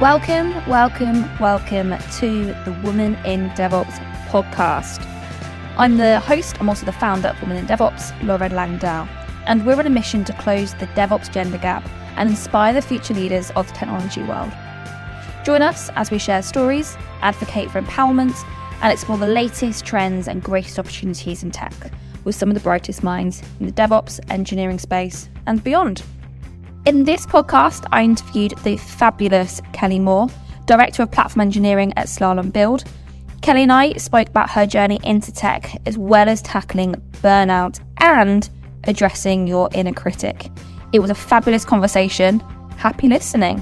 [0.00, 5.04] Welcome, welcome, welcome to the Woman in DevOps podcast.
[5.76, 9.06] I'm the host, I'm also the founder of Women in DevOps, Lauren Langdell,
[9.44, 11.86] and we're on a mission to close the DevOps gender gap
[12.16, 14.50] and inspire the future leaders of the technology world.
[15.44, 18.34] Join us as we share stories, advocate for empowerment,
[18.80, 21.74] and explore the latest trends and greatest opportunities in tech
[22.24, 26.02] with some of the brightest minds in the DevOps engineering space and beyond.
[26.86, 30.32] In this podcast, I interviewed the fabulous Kelli Mohr,
[30.64, 32.84] Director of Platform Engineering at Slalom Build.
[33.42, 38.48] Kelli and I spoke about her journey into tech, as well as tackling burnout and
[38.84, 40.50] addressing your inner critic.
[40.94, 42.40] It was a fabulous conversation.
[42.78, 43.58] Happy listening.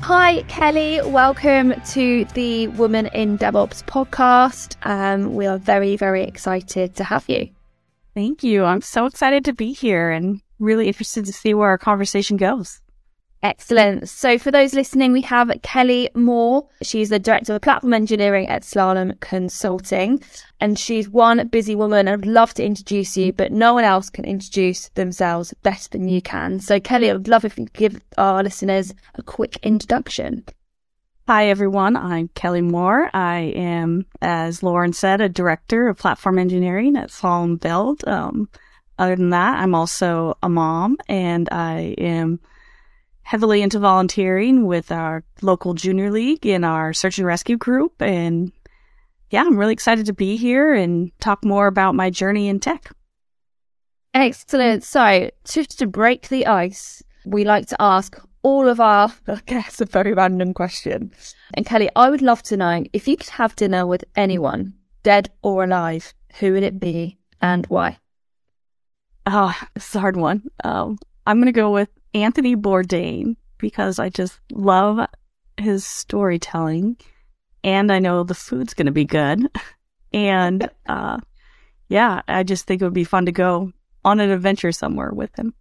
[0.00, 1.06] Hi, Kelli.
[1.06, 4.76] Welcome to the Woman in DevOps podcast.
[4.86, 7.50] Um, we are very, very excited to have you.
[8.14, 8.64] Thank you.
[8.64, 12.80] I'm so excited to be here and really interested to see where our conversation goes.
[13.42, 14.06] Excellent.
[14.06, 16.68] So, for those listening, we have Kelli Mohr.
[16.82, 20.22] She's the director of platform engineering at Slalom Consulting,
[20.60, 22.06] and she's one busy woman.
[22.06, 26.20] I'd love to introduce you, but no one else can introduce themselves better than you
[26.20, 26.60] can.
[26.60, 30.44] So, Kelli, I'd love if you could give our listeners a quick introduction.
[31.28, 31.96] Hi, everyone.
[31.96, 33.08] I'm Kelli Mohr.
[33.14, 38.06] I am, as Lauren said, a director of platform engineering at Slalom Build.
[38.08, 38.48] Um,
[38.98, 42.40] other than that, I'm also a mom and I am
[43.22, 48.02] heavily into volunteering with our local junior league in our search and rescue group.
[48.02, 48.50] And
[49.30, 52.90] yeah, I'm really excited to be here and talk more about my journey in tech.
[54.12, 54.82] Excellent.
[54.82, 59.80] So, just to break the ice, we like to ask all of our I guess
[59.80, 61.12] a very random question.
[61.54, 65.30] And Kelli, I would love to know if you could have dinner with anyone, dead
[65.42, 67.98] or alive, who would it be and why?
[69.26, 70.42] Oh, it's a hard one.
[70.64, 75.06] Um, I'm gonna go with Anthony Bourdain because I just love
[75.56, 76.96] his storytelling,
[77.62, 79.46] and I know the food's gonna be good,
[80.12, 81.18] and uh,
[81.88, 83.72] yeah, I just think it would be fun to go
[84.04, 85.54] on an adventure somewhere with him.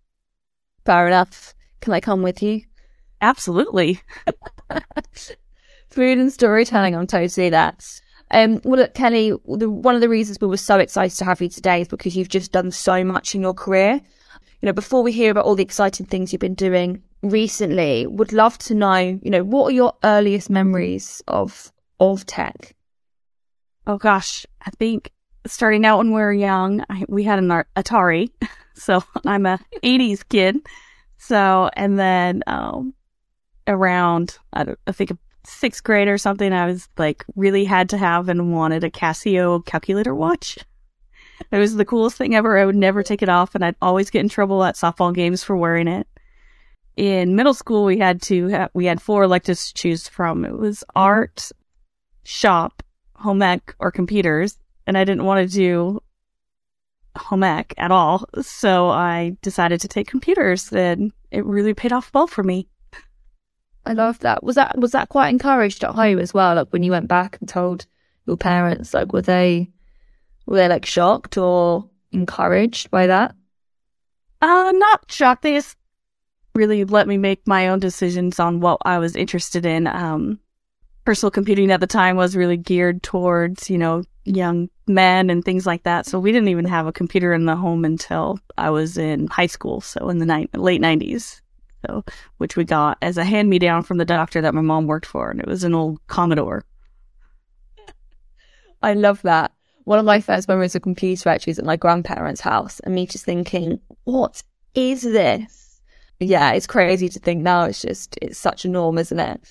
[0.86, 1.54] Fair enough.
[1.82, 2.62] Can I come with you?
[3.22, 4.02] Absolutely.
[5.90, 8.02] Food and storytelling, I'm totally that.
[8.32, 11.42] Um, well, look, Kelli, the, one of the reasons we were so excited to have
[11.42, 14.00] you today is because you've just done so much in your career.
[14.62, 18.34] You know, before we hear about all the exciting things you've been doing recently, would
[18.34, 22.76] love to know, you know, what are your earliest memories of of tech?
[23.88, 25.12] Oh gosh, I think
[25.48, 28.30] starting out when we were young, I, we had an Atari,
[28.76, 30.58] so I'm a '80s kid.
[31.18, 32.94] So, and then um,
[33.70, 35.12] around I, don't, I think
[35.46, 39.66] sixth grade or something, I was like really had to have and wanted a Casio
[39.66, 40.58] calculator watch.
[41.54, 42.58] It was the coolest thing ever.
[42.58, 45.42] I would never take it off, and I'd always get in trouble at softball games
[45.42, 46.06] for wearing it.
[46.98, 50.44] In middle school, we had to we had four electives to choose from.
[50.44, 51.00] It was mm-hmm.
[51.00, 51.52] art,
[52.26, 52.84] shop,
[53.16, 56.02] home ec, or computers, and I didn't want to do
[57.18, 58.26] home ec at all.
[58.42, 62.68] So I decided to take computers, and it really paid off well for me.
[63.90, 64.44] I love that.
[64.44, 66.54] Was that was that quite encouraged at home as well?
[66.54, 67.88] Like when you went back and told
[68.28, 69.68] your parents, like were they
[70.46, 73.34] were they like shocked or encouraged by that?
[74.44, 75.42] Uh, not shocked.
[75.42, 75.76] They just
[76.54, 79.88] really let me make my own decisions on what I was interested in.
[79.88, 80.40] Um,
[81.04, 85.66] personal computing at the time was really geared towards, you know, young men and things
[85.66, 86.06] like that.
[86.06, 89.48] So we didn't even have a computer in the home until I was in high
[89.48, 89.82] school.
[89.82, 91.42] So in the ni- late 90s.
[91.86, 92.04] So,
[92.38, 95.06] which we got as a hand me down from the doctor that my mom worked
[95.06, 95.30] for.
[95.30, 96.66] And it was an old Commodore.
[98.82, 99.52] I love that.
[99.86, 103.08] One of my first memories of computer actually is at my grandparents' house and me
[103.08, 104.44] just thinking, what
[104.76, 105.82] is this?
[106.20, 107.64] Yeah, it's crazy to think now.
[107.64, 109.42] It's just, it's such a norm, isn't it?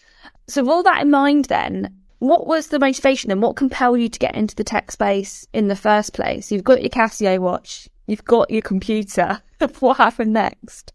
[0.47, 4.09] So with all that in mind then, what was the motivation and what compelled you
[4.09, 6.53] to get into the tech space in the first place?
[6.53, 9.41] You've got your Casio watch, you've got your computer.
[9.81, 10.93] what happened next?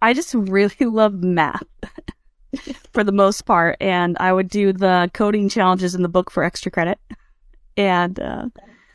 [0.00, 1.62] I just really love math
[2.92, 6.44] for the most part, and I would do the coding challenges in the book for
[6.44, 6.98] extra credit.
[7.76, 8.46] And uh,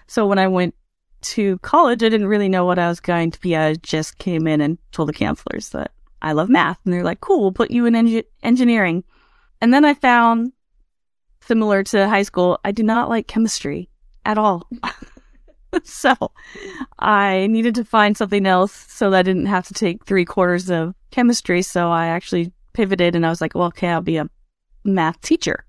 [0.07, 0.75] so when I went
[1.21, 3.55] to college, I didn't really know what I was going to be.
[3.55, 5.91] I just came in and told the counselors that
[6.21, 9.03] I love math, and they're like, "Cool, we'll put you in engi- engineering."
[9.59, 10.51] And then I found
[11.47, 13.89] similar to high school, I do not like chemistry
[14.25, 14.67] at all.
[15.83, 16.13] so
[16.99, 20.69] I needed to find something else so that I didn't have to take three quarters
[20.69, 21.61] of chemistry.
[21.61, 24.29] So I actually pivoted and I was like, well, okay, I'll be a
[24.83, 25.65] math teacher.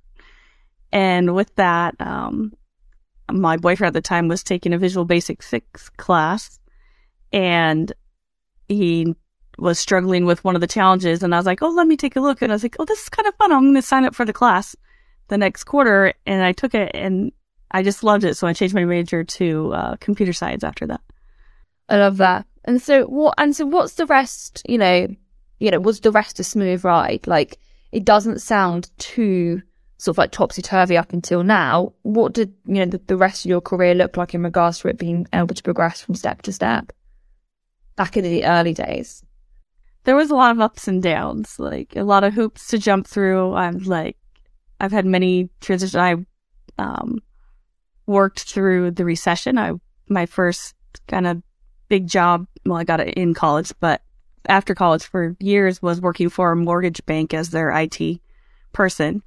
[0.93, 2.53] And with that, um,
[3.31, 6.59] my boyfriend at the time was taking a Visual Basic 6 class
[7.33, 7.93] and
[8.69, 9.15] he
[9.59, 12.17] was struggling with one of the challenges and I was like, oh, let me take
[12.17, 12.41] a look.
[12.41, 13.53] And I was like, oh, this is kind of fun.
[13.53, 14.77] I'm going to sign up for the class
[15.29, 16.15] the next quarter.
[16.27, 17.33] And I took it and
[17.71, 18.37] I just loved it.
[18.37, 21.01] So I changed my major to uh, computer science after that.
[21.89, 22.47] I love that.
[22.65, 23.35] And so what?
[23.39, 24.63] And so what's the rest?
[24.69, 25.09] You know,
[25.59, 27.27] you know, was the rest a smooth ride?
[27.27, 27.59] Like
[27.93, 29.63] it doesn't sound too
[29.99, 31.93] sort of like topsy turvy up until now.
[32.03, 34.89] What did you know the, the rest of your career look like in regards to
[34.89, 36.93] it being able to progress from step to step?
[37.97, 39.25] Back in the early days,
[40.05, 43.07] there was a lot of ups and downs, like a lot of hoops to jump
[43.07, 43.55] through.
[43.55, 44.17] I'm like,
[44.79, 45.97] I've had many transitions.
[45.97, 46.15] I
[46.79, 47.19] um,
[48.09, 49.59] worked through the recession.
[49.59, 49.75] I
[50.09, 50.75] my first
[51.07, 51.43] kind of
[51.89, 52.47] big job.
[52.65, 54.03] Well, I got it in college, but
[54.49, 58.21] after college for years was working for a mortgage bank as their IT
[58.73, 59.23] person.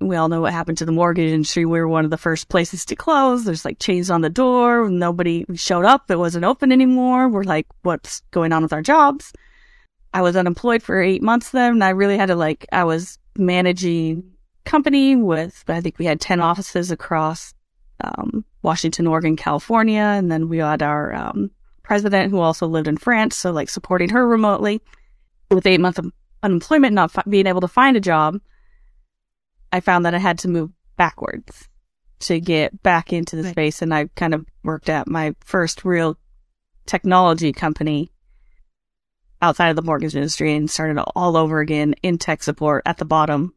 [0.00, 1.64] We all know what happened to the mortgage industry.
[1.64, 3.44] We were one of the first places to close.
[3.44, 4.88] There's like chains on the door.
[4.88, 6.10] Nobody showed up.
[6.10, 7.28] It wasn't open anymore.
[7.28, 9.32] We're like, what's going on with our jobs?
[10.12, 11.72] I was unemployed for eight months then.
[11.72, 14.24] And I really had to like, I was managing
[14.64, 17.54] company with, I think we had 10 offices across
[18.02, 20.00] um, Washington, Oregon, California.
[20.00, 21.50] And then we had our um,
[21.82, 23.36] president who also lived in France.
[23.36, 24.80] So like supporting her remotely
[25.50, 26.12] with eight months of
[26.42, 28.40] unemployment, not fi- being able to find a job.
[29.72, 31.68] I found that I had to move backwards
[32.20, 33.52] to get back into the right.
[33.52, 33.82] space.
[33.82, 36.16] And I kind of worked at my first real
[36.86, 38.10] technology company
[39.42, 43.04] outside of the mortgage industry and started all over again in tech support at the
[43.04, 43.52] bottom.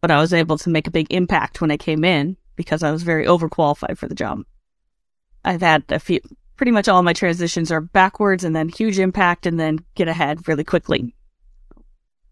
[0.00, 2.90] But I was able to make a big impact when I came in because I
[2.90, 4.42] was very overqualified for the job.
[5.44, 6.20] I've had a few,
[6.56, 10.48] pretty much all my transitions are backwards and then huge impact and then get ahead
[10.48, 11.14] really quickly.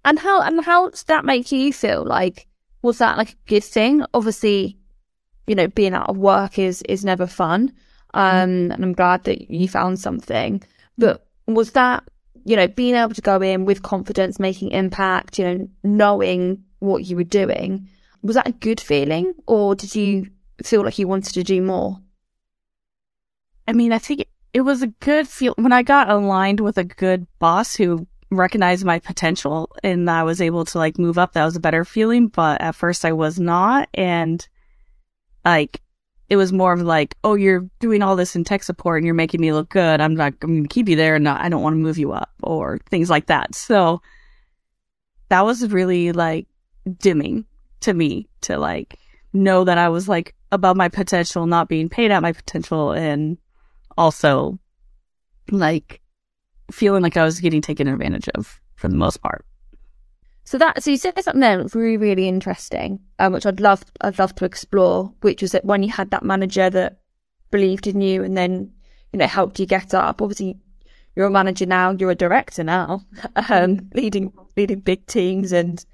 [0.04, 2.04] And how and how does that make you feel?
[2.04, 2.46] Like
[2.82, 4.04] was that like a good thing?
[4.14, 4.78] Obviously,
[5.46, 7.72] you know, being out of work is is never fun.
[8.14, 10.62] Um and I'm glad that you found something.
[10.98, 12.04] But was that,
[12.44, 17.04] you know, being able to go in with confidence, making impact, you know, knowing what
[17.04, 17.88] you were doing,
[18.22, 20.66] was that a good feeling or did you mm.
[20.66, 21.98] feel like you wanted to do more?
[23.66, 26.84] I mean, I think it was a good feel when I got aligned with a
[26.84, 31.32] good boss who recognized my potential and I was able to like move up.
[31.32, 33.88] That was a better feeling, but at first I was not.
[33.94, 34.46] And
[35.44, 35.80] like,
[36.28, 39.14] it was more of like, oh, you're doing all this in tech support and you're
[39.14, 40.00] making me look good.
[40.00, 41.98] I'm not I'm going to keep you there and not, I don't want to move
[41.98, 43.54] you up or things like that.
[43.54, 44.00] So
[45.28, 46.46] that was really like
[46.98, 47.44] dimming
[47.82, 48.98] to me to like
[49.32, 53.38] know that I was like above my potential, not being paid at my potential and
[53.96, 54.58] also
[55.50, 56.00] like
[56.70, 59.44] feeling like I was getting taken advantage of for the most part.
[60.44, 63.84] So that so you said something there that's really really interesting, um, which I'd love
[64.00, 66.98] I'd love to explore, which was that when you had that manager that
[67.50, 68.72] believed in you and then
[69.12, 70.20] you know helped you get up.
[70.20, 70.58] Obviously,
[71.14, 73.02] you're a manager now, you're a director now,
[73.48, 75.84] um, leading leading big teams, and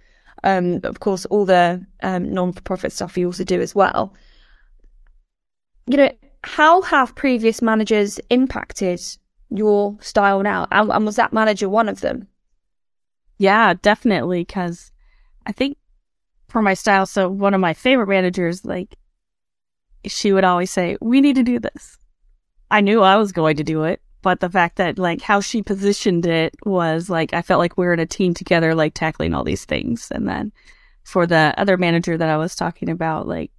[0.45, 4.15] um, of course all the um, non for profit stuff you also do as well.
[5.87, 6.13] You know,
[6.45, 9.01] how have previous managers impacted
[9.51, 10.67] your style now?
[10.71, 12.29] And, and was that manager one of them?
[13.39, 14.43] Yeah, definitely.
[14.43, 14.93] Because
[15.47, 15.79] I think
[16.49, 18.97] for my style, so one of my favorite managers, like,
[20.07, 21.99] she would always say, We need to do this.
[22.71, 25.63] I knew I was going to do it, but the fact that, like, how she
[25.63, 29.33] positioned it was like, I felt like we were in a team together, like, tackling
[29.33, 30.11] all these things.
[30.11, 30.53] And then
[31.03, 33.51] for the other manager that I was talking about, like,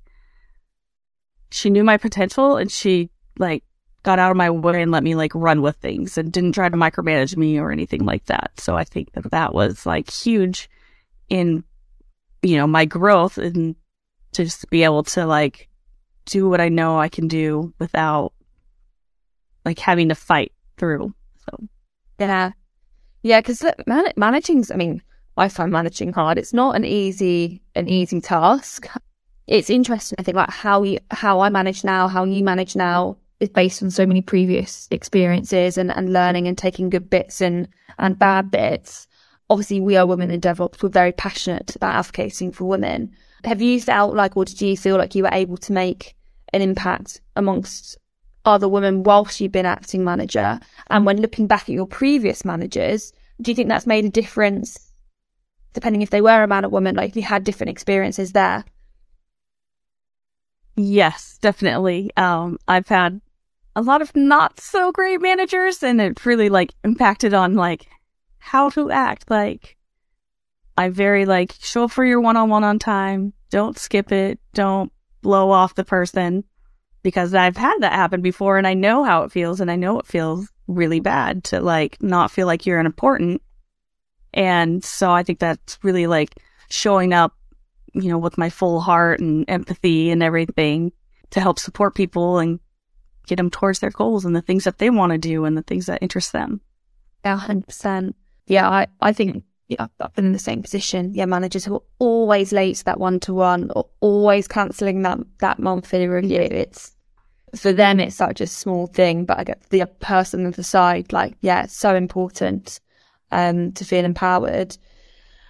[1.50, 3.10] she knew my potential and she
[3.40, 3.64] like
[4.04, 6.70] got out of my way and let me like run with things and didn't try
[6.70, 8.52] to micromanage me or anything like that.
[8.58, 10.70] So I think that that was like huge
[11.30, 11.64] in,
[12.44, 13.76] you know, my growth and
[14.34, 15.68] to just be able to like
[16.26, 18.34] do what I know I can do without
[19.66, 21.13] like having to fight through.
[21.50, 21.67] So,
[22.19, 22.51] yeah.
[23.21, 23.41] Yeah.
[23.41, 25.01] Cause man- managing's, I mean,
[25.38, 26.38] I find managing hard.
[26.38, 28.88] It's not an easy, an easy task
[29.50, 30.15] it's interesting.
[30.19, 33.81] I think like how you, how I manage now, how you manage now is based
[33.81, 37.67] on so many previous experiences and, and learning and taking good bits and,
[37.98, 39.07] and bad bits.
[39.50, 40.83] Obviously, we are women in DevOps.
[40.83, 43.12] We're very passionate about advocating for women.
[43.43, 46.15] Have you felt like, or did you feel like you were able to make
[46.53, 47.98] an impact amongst
[48.46, 50.60] other women whilst you've been acting manager?
[50.88, 54.91] And when looking back at your previous managers, do you think that's made a difference
[55.74, 56.96] depending if they were a man or woman?
[56.96, 58.65] Like if you had different experiences there?
[60.75, 62.12] Yes, definitely.
[62.17, 63.22] Um, I've had
[63.75, 67.88] a lot of not so great managers and it really like impacted on like
[68.39, 69.29] how to act.
[69.29, 69.77] Like
[70.77, 73.34] I very like show up for your one on one on time.
[73.50, 74.39] Don't skip it.
[74.53, 74.91] Don't
[75.22, 76.43] blow off the person
[77.03, 80.00] because I've had that happen before and I know how it feels and I know
[80.00, 83.41] it feels really bad to like not feel like you're important
[84.34, 86.36] And so I think that's really like
[86.70, 87.36] showing up,
[87.94, 90.91] you know, with my full heart and empathy and everything
[91.32, 92.60] to help support people and
[93.27, 95.63] get them towards their goals and the things that they want to do and the
[95.63, 96.62] things that interest them.
[97.25, 98.13] Yeah, 100%.
[98.48, 101.14] Yeah, I, I think yeah, I've been in the same position.
[101.14, 105.20] Yeah, managers who are always late to that one to one or always cancelling that,
[105.40, 106.42] that monthly review.
[106.42, 106.92] It's
[107.56, 111.14] for them, it's such a small thing, but I get the person on the side,
[111.14, 112.80] like, yeah, it's so important
[113.32, 114.76] um, to feel empowered.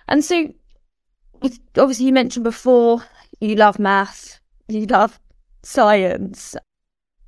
[0.09, 0.53] And so,
[1.77, 3.03] obviously, you mentioned before
[3.39, 5.17] you love math, you love
[5.63, 6.55] science.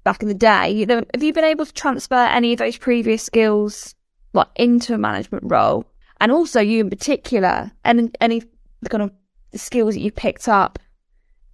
[0.03, 2.75] Back in the day, you know, have you been able to transfer any of those
[2.75, 3.93] previous skills
[4.33, 5.85] like into a management role?
[6.21, 8.43] And also, you in particular, and any
[8.89, 9.11] kind of
[9.55, 10.77] skills that you picked up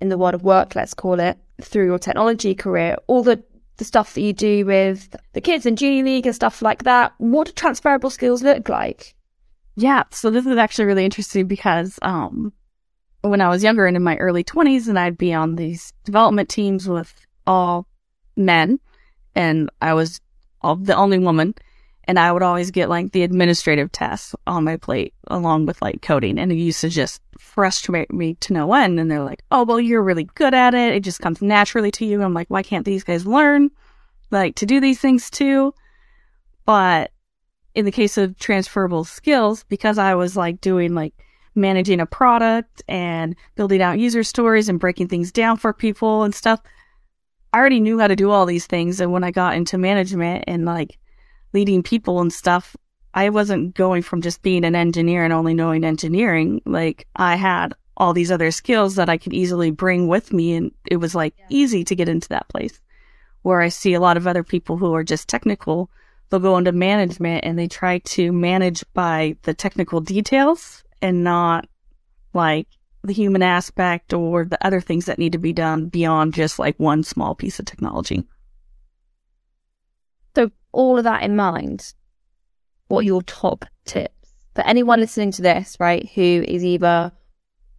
[0.02, 3.42] in the world of work, let's call it, through your technology career, all the
[3.78, 7.14] the stuff that you do with the kids in Junior League and stuff like that.
[7.18, 9.16] What do transferable skills look like?
[9.76, 12.52] Yeah, so this is actually really interesting because um,
[13.22, 16.50] when I was younger and in my early 20s, and I'd be on these development
[16.50, 17.14] teams with
[17.46, 17.88] all
[18.36, 18.80] men,
[19.34, 20.20] and I was
[20.62, 21.54] all, the only woman,
[22.08, 26.02] and I would always get like the administrative tasks on my plate along with like
[26.02, 29.00] coding, and it used to just frustrate me to no end.
[29.00, 32.06] And they're like, "Oh, well, you're really good at it; it just comes naturally to
[32.06, 33.72] you." I'm like, "Why can't these guys learn
[34.32, 35.74] like to do these things too?"
[36.66, 37.12] But
[37.76, 41.14] in the case of transferable skills, because I was like doing like
[41.56, 46.34] managing a product and building out user stories and breaking things down for people and
[46.34, 46.62] stuff.
[47.54, 49.02] I already knew how to do all these things.
[49.02, 50.98] And when I got into management and like
[51.58, 52.76] leading people and stuff,
[53.16, 56.62] I wasn't going from just being an engineer and only knowing engineering.
[56.68, 60.54] Like I had all these other skills that I could easily bring with me.
[60.54, 61.46] And it was like yeah.
[61.50, 62.80] easy to get into that place
[63.42, 65.90] where I see a lot of other people who are just technical.
[66.30, 71.68] They'll go into management and they try to manage by the technical details and not
[72.36, 72.68] like
[73.04, 76.78] the human aspect or the other things that need to be done beyond just like
[76.78, 78.28] one small piece of technology.
[80.38, 81.96] So, all of that in mind,
[82.90, 87.12] what are your top tips for anyone listening to this, right, who is either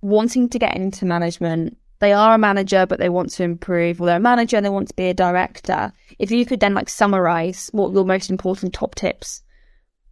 [0.00, 4.06] wanting to get into management, they are a manager, but they want to improve, or
[4.06, 5.92] they're a manager and they want to be a director?
[6.18, 9.44] If you could then like summarize what your most important top tips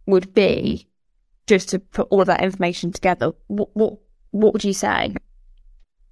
[0.05, 0.87] would be
[1.47, 3.99] just to put all of that information together, what what
[4.31, 5.13] what would you say?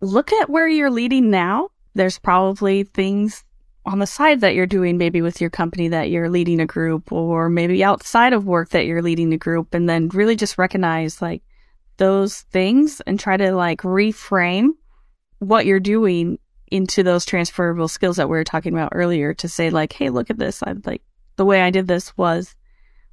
[0.02, 1.70] Look at where you're leading now.
[1.94, 3.46] There's probably things
[3.86, 7.12] on the side that you're doing, maybe with your company that you're leading a group,
[7.12, 11.22] or maybe outside of work that you're leading a group, and then really just recognize
[11.22, 11.44] like
[11.98, 14.70] those things and try to like reframe
[15.40, 16.40] what you're doing
[16.72, 20.30] into those transferable skills that we were talking about earlier to say like, hey, look
[20.30, 20.64] at this.
[20.66, 21.02] I'm like
[21.36, 22.56] the way I did this was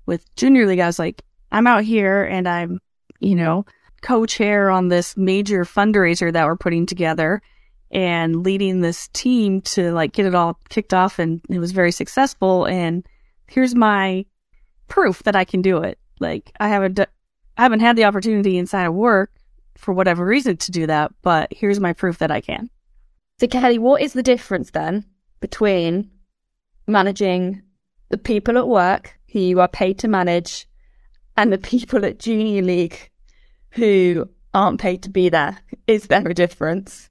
[0.06, 0.80] with junior league.
[0.80, 2.80] I was like, I'm out here and I'm,
[3.20, 3.66] you know,
[4.00, 7.42] co-chair on this major fundraiser that we're putting together
[7.92, 11.92] and leading this team to like get it all kicked off and it was very
[11.92, 13.06] successful and
[13.46, 14.24] here's my
[14.88, 15.98] proof that I can do it.
[16.18, 19.30] Like I haven't I haven't had the opportunity inside of work
[19.76, 22.70] for whatever reason to do that, but here's my proof that I can.
[23.38, 25.04] So Kelli, what is the difference then
[25.40, 26.10] between
[26.86, 27.62] managing
[28.08, 30.66] the people at work who you are paid to manage
[31.36, 33.10] and the people at Junior League
[33.70, 35.58] who aren't paid to be there?
[35.86, 37.10] Is there a difference?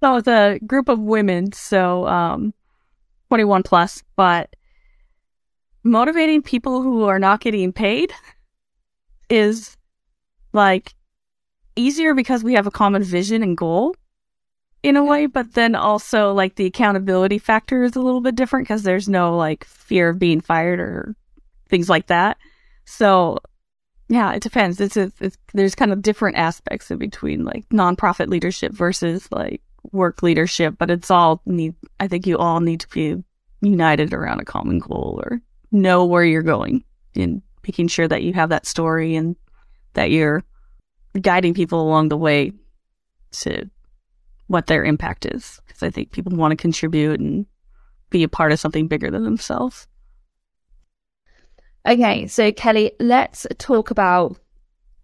[0.00, 2.54] So it's a group of women, so um,
[3.28, 4.56] 21 plus, but
[5.84, 8.12] motivating people who are not getting paid
[9.28, 9.76] is
[10.52, 10.94] like
[11.76, 13.94] easier because we have a common vision and goal
[14.82, 18.66] in a way, but then also like the accountability factor is a little bit different
[18.66, 21.14] because there's no like fear of being fired or
[21.68, 22.38] things like that.
[22.86, 23.38] So
[24.08, 24.80] yeah, it depends.
[24.80, 29.62] It's, a, it's there's kind of different aspects in between like nonprofit leadership versus like
[29.92, 31.74] work leadership, but it's all need.
[31.98, 33.22] I think you all need to be
[33.60, 36.84] united around a common goal or know where you're going
[37.14, 39.36] and making sure that you have that story and
[39.94, 40.42] that you're
[41.20, 42.52] guiding people along the way
[43.32, 43.68] to
[44.46, 45.60] what their impact is.
[45.66, 47.46] Because I think people want to contribute and
[48.10, 49.86] be a part of something bigger than themselves.
[51.86, 54.36] Okay, so Kelli, let's talk about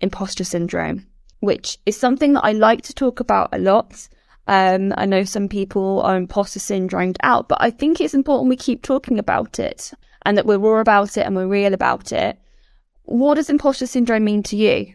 [0.00, 1.06] imposter syndrome,
[1.40, 4.08] which is something that I like to talk about a lot.
[4.48, 8.56] Um, I know some people are imposter syndromed out, but I think it's important we
[8.56, 9.92] keep talking about it
[10.24, 12.38] and that we're raw about it and we're real about it.
[13.04, 14.94] What does imposter syndrome mean to you?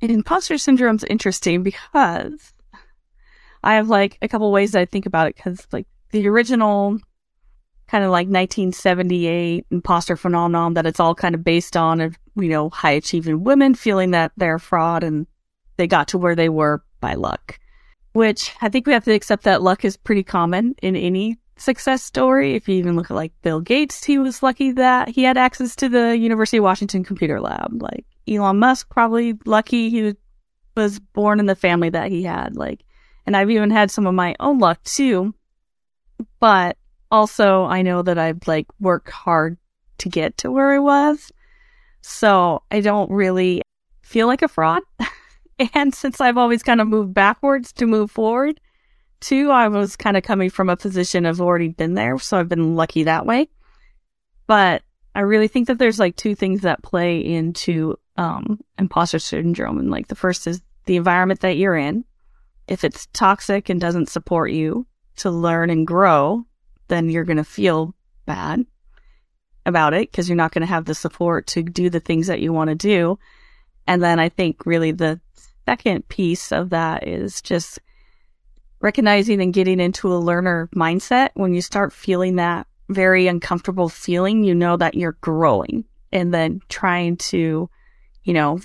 [0.00, 2.52] Imposter syndrome is interesting because
[3.62, 6.98] I have like a couple ways that I think about it because like the original
[7.88, 12.48] kind of like 1978 imposter phenomenon that it's all kind of based on of you
[12.48, 15.26] know, high achieving women feeling that they're fraud and
[15.76, 17.58] they got to where they were by luck,
[18.14, 22.02] which I think we have to accept that luck is pretty common in any success
[22.02, 22.54] story.
[22.54, 25.74] If you even look at like Bill Gates, he was lucky that he had access
[25.76, 27.82] to the University of Washington computer lab.
[27.82, 30.14] Like Elon Musk, probably lucky he
[30.76, 32.56] was born in the family that he had.
[32.56, 32.84] Like,
[33.26, 35.34] and I've even had some of my own luck too.
[36.38, 36.76] But
[37.10, 39.58] also, I know that I've like worked hard
[39.98, 41.32] to get to where I was.
[42.00, 43.62] So I don't really
[44.02, 44.82] feel like a fraud.
[45.74, 48.60] and since I've always kind of moved backwards to move forward,
[49.20, 52.18] too, I was kind of coming from a position of already been there.
[52.18, 53.48] So I've been lucky that way.
[54.46, 54.82] But
[55.14, 59.78] I really think that there's like two things that play into um, imposter syndrome.
[59.78, 62.04] And like the first is the environment that you're in.
[62.68, 66.44] If it's toxic and doesn't support you to learn and grow,
[66.88, 67.94] then you're going to feel
[68.26, 68.66] bad
[69.66, 72.40] about it because you're not going to have the support to do the things that
[72.40, 73.18] you want to do.
[73.86, 75.20] And then I think really the
[75.66, 77.78] second piece of that is just
[78.80, 81.30] recognizing and getting into a learner mindset.
[81.34, 86.60] When you start feeling that very uncomfortable feeling, you know that you're growing and then
[86.68, 87.68] trying to,
[88.24, 88.60] you know,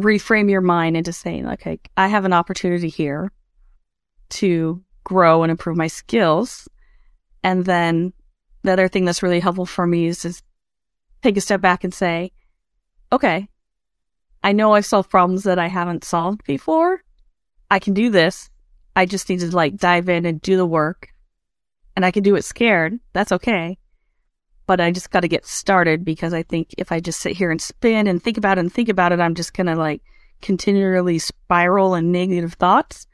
[0.00, 3.32] reframe your mind into saying, okay, I have an opportunity here
[4.30, 6.68] to grow and improve my skills.
[7.42, 8.12] And then
[8.62, 10.40] the other thing that's really helpful for me is to
[11.22, 12.32] take a step back and say,
[13.10, 13.48] okay,
[14.42, 17.02] I know I've solved problems that I haven't solved before.
[17.70, 18.50] I can do this.
[18.96, 21.08] I just need to like dive in and do the work.
[21.96, 22.98] And I can do it scared.
[23.12, 23.78] That's okay.
[24.66, 27.50] But I just got to get started because I think if I just sit here
[27.50, 30.02] and spin and think about it and think about it, I'm just going to like
[30.40, 33.06] continually spiral in negative thoughts.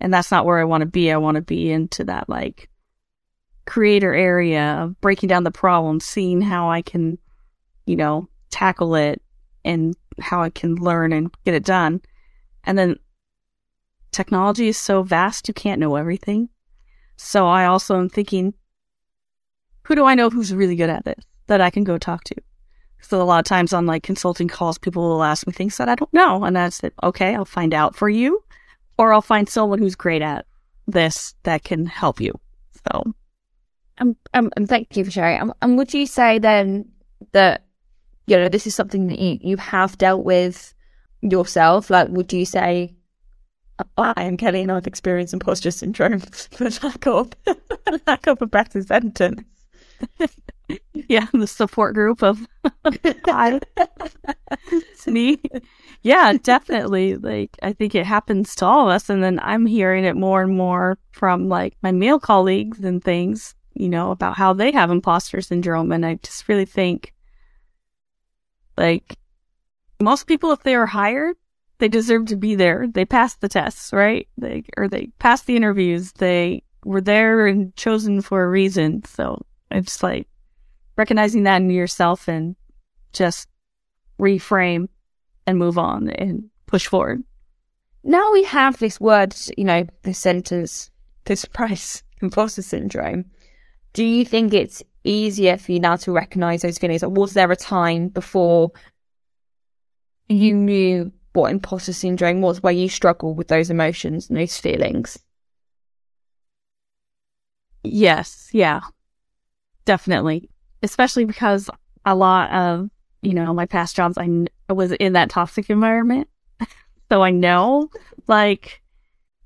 [0.00, 1.12] And that's not where I want to be.
[1.12, 2.68] I want to be into that like
[3.66, 7.18] creator area of breaking down the problem, seeing how I can,
[7.86, 9.22] you know, tackle it
[9.64, 12.00] and how I can learn and get it done.
[12.64, 12.96] And then
[14.10, 16.48] technology is so vast, you can't know everything.
[17.16, 18.54] So I also am thinking,
[19.84, 22.36] who do I know who's really good at this that I can go talk to?
[23.00, 25.88] So a lot of times on like consulting calls, people will ask me things that
[25.88, 26.44] I don't know.
[26.44, 26.94] And that's it.
[27.02, 28.42] Okay, I'll find out for you,
[28.96, 30.46] or I'll find someone who's great at
[30.86, 32.32] this that can help you.
[32.88, 33.12] So
[33.98, 35.40] um, um, thank you for sharing.
[35.40, 36.88] Um, and would you say then
[37.32, 37.64] that
[38.26, 40.74] you know this is something that you you have dealt with
[41.20, 41.90] yourself?
[41.90, 42.94] Like, would you say
[43.96, 47.30] I am Kelli and I've experienced imposter syndrome for lack of
[48.06, 49.42] lack of a better sentence?
[50.94, 52.46] yeah, the support group of
[54.70, 55.40] it's me.
[56.02, 57.16] Yeah, definitely.
[57.16, 60.42] Like I think it happens to all of us, and then I'm hearing it more
[60.42, 64.90] and more from like my male colleagues and things you know, about how they have
[64.90, 65.92] imposter syndrome.
[65.92, 67.12] And I just really think,
[68.76, 69.16] like,
[70.00, 71.36] most people, if they are hired,
[71.78, 72.86] they deserve to be there.
[72.86, 74.28] They passed the tests, right?
[74.38, 76.12] They, or they passed the interviews.
[76.12, 79.04] They were there and chosen for a reason.
[79.04, 80.28] So it's like
[80.96, 82.56] recognizing that in yourself and
[83.12, 83.48] just
[84.18, 84.88] reframe
[85.46, 87.22] and move on and push forward.
[88.04, 90.90] Now we have this word, you know, this sentence,
[91.24, 93.26] this price, imposter syndrome
[93.92, 97.02] do you think it's easier for you now to recognize those feelings?
[97.02, 98.72] Or was there a time before
[100.28, 105.18] you knew what imposter syndrome was where you struggled with those emotions and those feelings?
[107.82, 108.80] Yes, yeah,
[109.84, 110.48] definitely.
[110.82, 111.68] Especially because
[112.04, 112.90] a lot of,
[113.22, 116.28] you know, my past jobs, I, was in that toxic environment.
[117.10, 117.90] so I know,
[118.26, 118.82] like,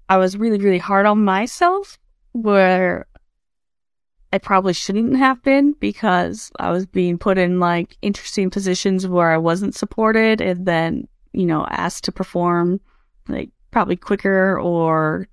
[0.08, 1.98] I was really, really hard on myself
[2.32, 3.06] where
[4.36, 9.30] I probably shouldn't have been because I was being put in like interesting positions where
[9.30, 12.78] I wasn't supported and then, you know, asked to perform
[13.28, 15.26] like probably quicker or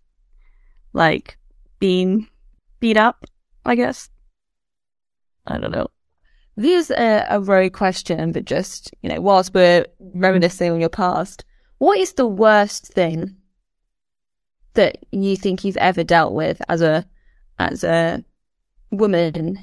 [0.94, 1.38] like
[1.80, 2.30] being
[2.80, 3.26] beat up,
[3.66, 4.10] I guess.
[5.48, 5.88] I don't know.
[6.56, 11.44] This is a, a question, but just, you know, whilst we're reminiscing on your past,
[11.80, 13.36] what is the worst thing
[14.76, 17.06] that you think you've ever dealt with as a
[17.60, 18.24] as a
[18.94, 19.60] woman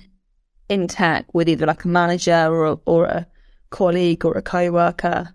[0.69, 3.27] in tech with either like a manager or, or a
[3.71, 5.35] colleague or a co-worker?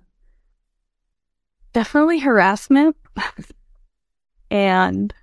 [1.74, 2.96] Definitely harassment
[4.50, 5.14] and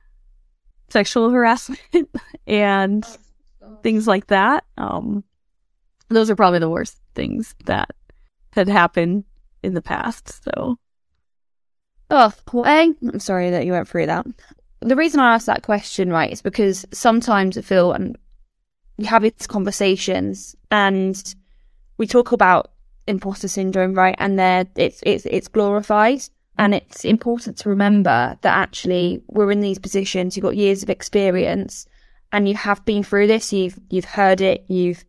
[0.91, 1.81] sexual harassment
[2.47, 3.07] and
[3.83, 4.65] things like that.
[4.77, 5.25] Um,
[6.09, 7.91] those are probably the worst things that
[8.53, 9.25] had happened
[9.63, 10.45] in the past.
[10.45, 10.79] So,
[12.11, 14.27] oh, well, I am sorry that you went through that.
[14.81, 18.19] The reason I asked that question, right, is because sometimes I feel, and
[18.99, 21.35] we have these conversations and
[21.99, 22.73] we talk about
[23.07, 24.17] imposter syndrome, right?
[24.19, 26.23] And they're, it's, it's, it's glorified.
[26.59, 30.91] And it's important to remember that actually we're in these positions, you've got years of
[30.91, 31.87] experience
[32.31, 35.05] and you have been through this, you've, you've heard it, you've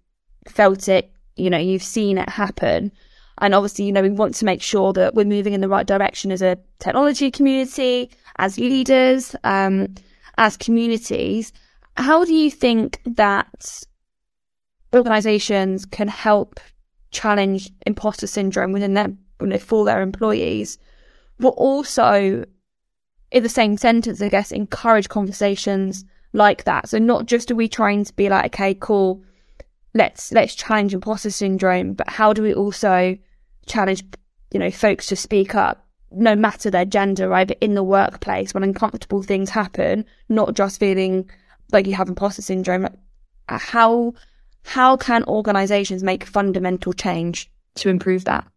[0.48, 2.91] felt it, you know, you've seen it happen.
[3.39, 5.86] And obviously, you know, we want to make sure that we're moving in the right
[5.86, 9.96] direction as a technology community, as leaders, um,
[10.38, 11.52] as communities.
[11.95, 13.84] How do you think that
[14.93, 16.60] organizations can help
[17.12, 19.19] challenge imposter syndrome within them
[19.60, 20.77] for their employees,
[21.39, 22.45] but also
[23.32, 26.89] in the same sentence, I guess, encourage conversations like that.
[26.89, 29.23] So not just are we trying to be like, okay, cool,
[29.93, 33.17] let's let's challenge imposter syndrome, but how do we also
[33.65, 34.03] challenge,
[34.51, 37.47] you know, folks to speak up, no matter their gender, right?
[37.47, 41.29] But in the workplace when uncomfortable things happen, not just feeling
[41.73, 42.88] like you have imposter syndrome.
[43.47, 44.13] How
[44.63, 48.47] how can organizations make fundamental change to improve that?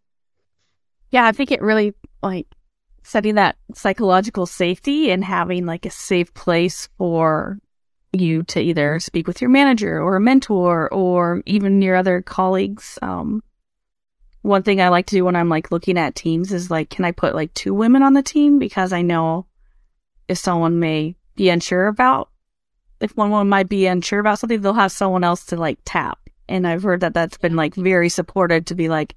[1.10, 2.46] Yeah, I think it really like
[3.02, 7.58] setting that psychological safety and having like a safe place for
[8.12, 12.98] you to either speak with your manager or a mentor or even your other colleagues.
[13.02, 13.42] Um,
[14.42, 17.04] one thing I like to do when I'm like looking at teams is like, can
[17.04, 18.58] I put like two women on the team?
[18.58, 19.46] Because I know
[20.28, 22.30] if someone may be unsure about
[23.00, 26.18] if one woman might be unsure about something, they'll have someone else to like tap.
[26.48, 29.14] And I've heard that that's been like very supportive to be like,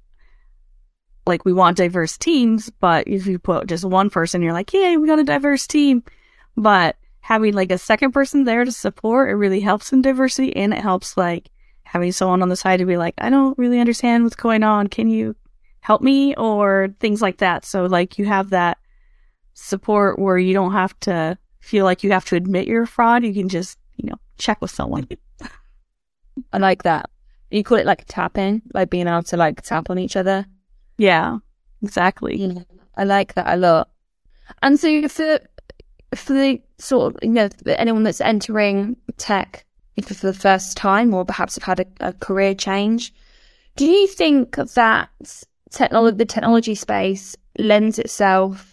[1.26, 4.96] like we want diverse teams, but if you put just one person, you're like, yay,
[4.96, 6.02] we got a diverse team.
[6.56, 10.72] But having like a second person there to support, it really helps in diversity and
[10.72, 11.50] it helps like
[11.84, 14.88] having someone on the side to be like, I don't really understand what's going on.
[14.88, 15.36] Can you
[15.80, 16.34] help me?
[16.36, 17.64] Or things like that.
[17.64, 18.78] So like you have that
[19.54, 23.24] support where you don't have to feel like you have to admit you're a fraud,
[23.24, 25.06] you can just, you know, check with someone.
[26.52, 27.10] I like that.
[27.50, 30.46] You call it like tapping, like being able to like tap on each other.
[30.98, 31.38] Yeah,
[31.82, 32.36] exactly.
[32.36, 32.62] Yeah,
[32.96, 33.90] I like that a lot.
[34.62, 35.40] And so for
[36.14, 39.64] for the sort of you know anyone that's entering tech
[40.02, 43.12] for the first time or perhaps have had a, a career change,
[43.76, 45.10] do you think that
[45.70, 48.69] technology the technology space lends itself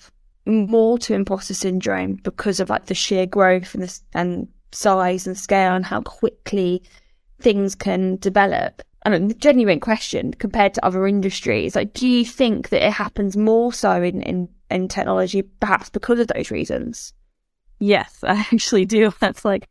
[0.48, 5.38] more to imposter syndrome because of like the sheer growth and the and size and
[5.38, 6.84] scale and how quickly
[7.40, 8.82] things can develop.
[9.06, 13.38] And a genuine question compared to other industries, like, do you think that it happens
[13.38, 17.14] more so in, in, in technology, perhaps because of those reasons?
[17.80, 19.14] Yes, I actually do.
[19.20, 19.68] That's like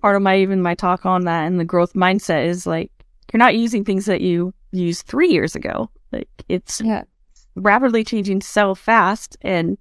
[0.00, 2.90] part of my even my talk on that and the growth mindset is like
[3.32, 5.90] you're not using things that you used three years ago.
[6.12, 7.02] Like it's yeah.
[7.56, 9.76] rapidly changing so fast and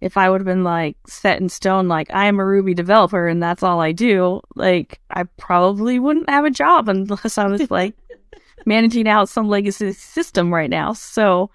[0.00, 3.26] if I would have been like set in stone, like I am a Ruby developer
[3.26, 7.70] and that's all I do, like I probably wouldn't have a job unless I was
[7.70, 7.94] like
[8.66, 10.92] managing out some legacy system right now.
[10.92, 11.50] So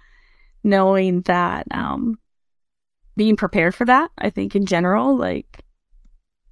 [0.64, 2.18] knowing that, um,
[3.18, 5.64] being prepared for that, I think in general, like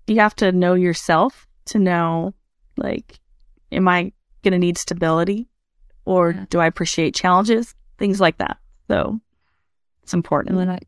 [0.07, 2.33] you have to know yourself to know,
[2.77, 3.19] like,
[3.71, 4.11] am I
[4.43, 5.47] going to need stability
[6.05, 6.45] or yeah.
[6.49, 7.75] do I appreciate challenges?
[7.97, 8.57] Things like that.
[8.89, 9.19] So
[10.03, 10.57] it's important.
[10.57, 10.79] And then I,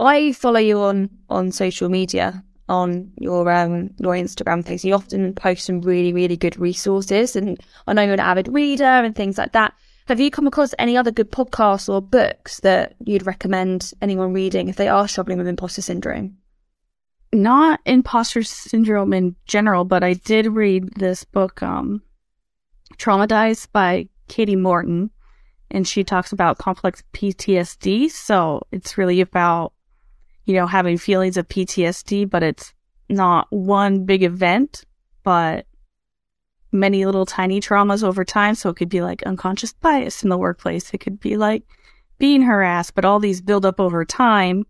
[0.00, 4.84] I follow you on on social media on your um your Instagram things.
[4.84, 8.84] You often post some really really good resources, and I know you're an avid reader
[8.84, 9.74] and things like that.
[10.06, 14.68] Have you come across any other good podcasts or books that you'd recommend anyone reading
[14.68, 16.36] if they are struggling with imposter syndrome?
[17.32, 22.02] Not imposter syndrome in general, but I did read this book, um,
[22.98, 25.10] Traumatized by Kati Morton,
[25.70, 28.10] and she talks about complex PTSD.
[28.10, 29.72] So it's really about
[30.44, 32.72] you know, having feelings of PTSD, but it's
[33.08, 34.84] not one big event,
[35.22, 35.66] but
[36.72, 38.54] many little tiny traumas over time.
[38.54, 40.92] So it could be like unconscious bias in the workplace.
[40.92, 41.62] It could be like
[42.18, 44.66] being harassed, but all these build up over time.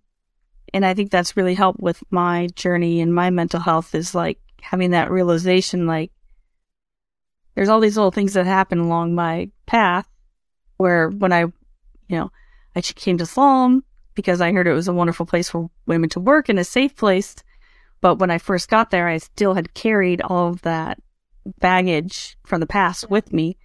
[0.73, 4.39] And I think that's really helped with my journey and my mental health is like
[4.61, 6.11] having that realization, like
[7.55, 10.09] there's all these little things that happen along my path
[10.77, 11.53] where when I, you
[12.17, 12.31] know,
[12.75, 13.83] I came to Slalom,
[14.15, 16.97] because I heard it was a wonderful place for women to work and a safe
[16.97, 17.35] place.
[18.01, 21.01] But when I first got there, I still had carried all of that
[21.59, 23.57] baggage from the past with me.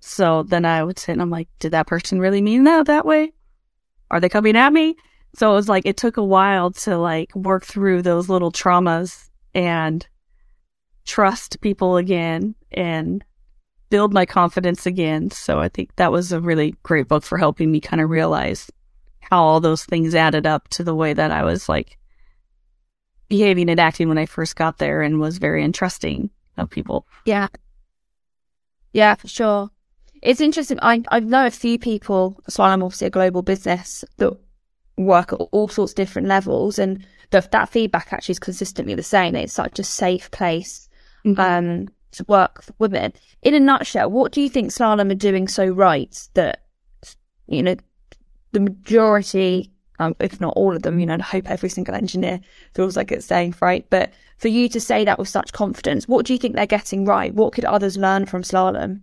[0.00, 3.06] So then I would sit and I'm like, did that person really mean that that
[3.06, 3.32] way?
[4.10, 4.96] Are they coming at me?
[5.34, 9.28] So it was like, it took a while to like work through those little traumas
[9.54, 10.06] and
[11.04, 13.24] trust people again and
[13.90, 15.30] build my confidence again.
[15.30, 18.70] So I think that was a really great book for helping me kind of realize
[19.30, 21.98] how all those things added up to the way that I was like
[23.28, 27.06] behaving and acting when I first got there and was very entrusting of people.
[27.24, 27.48] Yeah.
[28.92, 29.70] Yeah, for sure.
[30.22, 30.78] It's interesting.
[30.80, 34.32] I, I know a few people, so I'm obviously a global business that
[34.96, 39.02] work at all sorts of different levels, and the, that feedback actually is consistently the
[39.02, 39.34] same.
[39.34, 40.88] It's such a safe place
[41.24, 41.40] mm-hmm.
[41.40, 43.12] um, to work for women.
[43.42, 46.62] In a nutshell, what do you think Slalom are doing so right that,
[47.46, 47.76] you know,
[48.56, 52.40] the majority, um, if not all of them, you know, I hope every single engineer
[52.72, 53.84] feels like it's safe, right?
[53.90, 57.04] But for you to say that with such confidence, what do you think they're getting
[57.04, 57.34] right?
[57.34, 59.02] What could others learn from Slalom?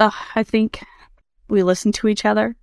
[0.00, 0.82] Uh, I think
[1.48, 2.56] we listen to each other.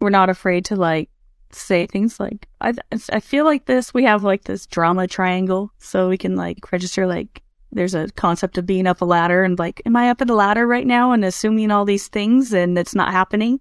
[0.00, 1.10] We're not afraid to like
[1.50, 3.92] say things like I I feel like this.
[3.92, 8.56] We have like this drama triangle, so we can like register like there's a concept
[8.56, 11.12] of being up a ladder and like, am I up in a ladder right now
[11.12, 13.60] and assuming all these things and it's not happening?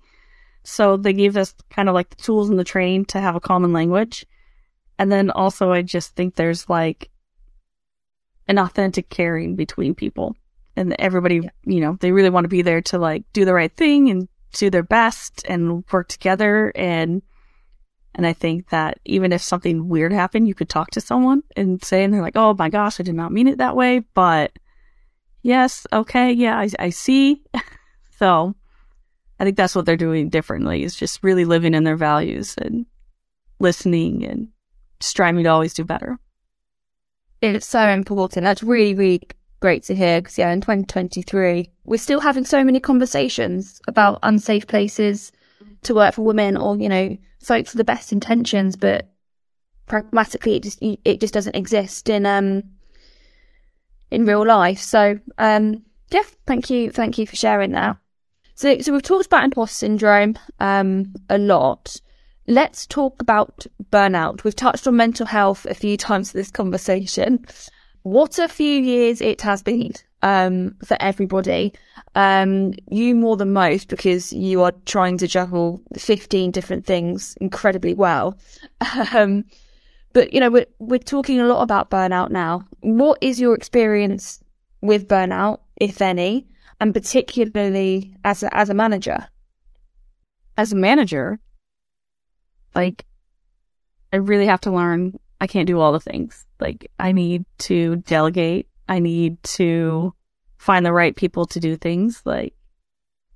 [0.63, 3.39] So they gave us kind of like the tools and the training to have a
[3.39, 4.25] common language.
[4.99, 7.09] And then also I just think there's like
[8.47, 10.35] an authentic caring between people
[10.75, 13.75] and everybody, you know, they really want to be there to like do the right
[13.75, 17.21] thing and do their best and work together and
[18.13, 21.81] and I think that even if something weird happened, you could talk to someone and
[21.81, 23.99] say, and they're like, oh my gosh, I did not mean it that way.
[24.13, 24.51] But
[25.43, 27.41] yes, okay, yeah, I, I see.
[28.17, 28.53] so
[29.41, 32.85] I think that's what they're doing differently is just really living in their values and
[33.59, 34.49] listening and
[34.99, 36.19] striving to always do better.
[37.41, 38.43] It's so important.
[38.43, 39.23] That's really, really
[39.59, 44.67] great to hear because, yeah, in 2023, we're still having so many conversations about unsafe
[44.67, 45.31] places
[45.81, 49.09] to work for women or, you know, folks with the best intentions, but
[49.87, 52.61] pragmatically it just it just doesn't exist in um
[54.11, 54.77] in real life.
[54.77, 57.97] So um yeah, thank you, thank you for sharing that.
[58.61, 61.99] So so we've talked about imposter syndrome um a lot.
[62.45, 64.43] Let's talk about burnout.
[64.43, 67.43] We've touched on mental health a few times in this conversation.
[68.03, 71.73] What a few years it has been um, for everybody.
[72.13, 77.95] Um, you more than most because you are trying to juggle 15 different things incredibly
[77.95, 78.37] well.
[79.15, 79.45] Um,
[80.13, 82.67] but you know, we're, we're talking a lot about burnout now.
[82.81, 84.43] What is your experience
[84.81, 86.47] with burnout, if any,
[86.81, 89.29] and particularly as a, as a manager?
[90.57, 91.39] As a manager,
[92.75, 93.05] like,
[94.11, 96.45] I really have to learn I can't do all the things.
[96.59, 100.13] Like, I need to delegate I need to
[100.57, 102.21] find the right people to do things.
[102.25, 102.53] Like,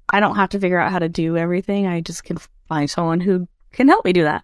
[0.09, 1.87] I don't have to figure out how to do everything.
[1.87, 4.43] I just can find someone who can help me do that.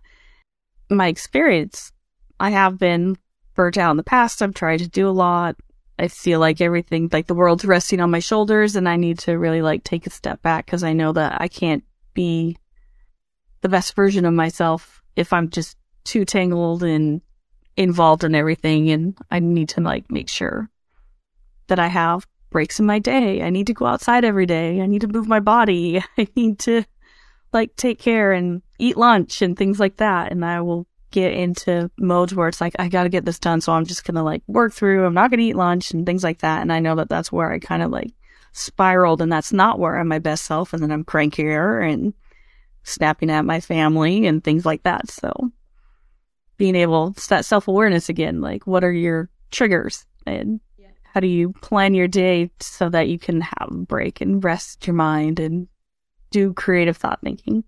[0.89, 1.91] My experience,
[2.39, 3.17] I have been
[3.55, 4.41] burnt out in the past.
[4.41, 5.57] I've tried to do a lot.
[6.01, 9.33] I feel like everything, like the world's resting on my shoulders, and I need to
[9.33, 11.83] really like take a step back because I know that I can't
[12.15, 12.57] be
[13.61, 17.21] the best version of myself if I'm just too tangled and
[17.77, 18.89] involved in everything.
[18.89, 20.71] And I need to like make sure
[21.67, 23.43] that I have breaks in my day.
[23.43, 24.81] I need to go outside every day.
[24.81, 26.03] I need to move my body.
[26.17, 26.83] I need to
[27.53, 30.31] like take care and eat lunch and things like that.
[30.31, 33.61] And I will get into modes where it's like, I got to get this done.
[33.61, 35.05] So I'm just going to like work through.
[35.05, 36.61] I'm not going to eat lunch and things like that.
[36.61, 38.11] And I know that that's where I kind of like
[38.53, 40.73] spiraled and that's not where I'm my best self.
[40.73, 42.13] And then I'm crankier and
[42.83, 45.09] snapping at my family and things like that.
[45.11, 45.51] So
[46.57, 48.41] being able, that self awareness again.
[48.41, 50.05] Like, what are your triggers?
[50.25, 50.59] And
[51.13, 54.87] how do you plan your day so that you can have a break and rest
[54.87, 55.67] your mind and
[56.29, 57.63] do creative thought thinking?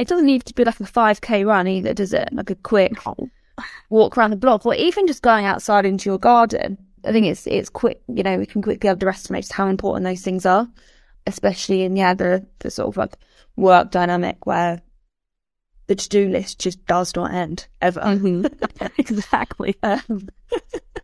[0.00, 2.30] It doesn't need to be like a 5k run either, does it?
[2.32, 2.92] Like a quick
[3.90, 6.78] walk around the block or even just going outside into your garden.
[7.04, 10.22] I think it's it's quick, you know, we can quickly underestimate just how important those
[10.22, 10.66] things are,
[11.26, 13.18] especially in yeah, the, the sort of like
[13.56, 14.80] work dynamic where
[15.86, 18.00] the to do list just does not end ever.
[18.00, 18.46] Mm-hmm.
[18.98, 19.76] exactly.
[19.82, 20.28] Um,